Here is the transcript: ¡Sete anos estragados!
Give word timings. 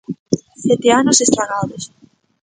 ¡Sete 0.65 0.89
anos 1.01 1.21
estragados! 1.25 1.83